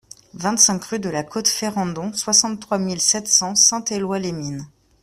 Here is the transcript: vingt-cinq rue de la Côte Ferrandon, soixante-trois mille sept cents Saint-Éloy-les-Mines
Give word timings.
vingt-cinq 0.33 0.83
rue 0.85 0.99
de 0.99 1.09
la 1.11 1.21
Côte 1.23 1.47
Ferrandon, 1.47 2.11
soixante-trois 2.11 2.79
mille 2.79 2.99
sept 3.01 3.27
cents 3.27 3.53
Saint-Éloy-les-Mines 3.53 4.65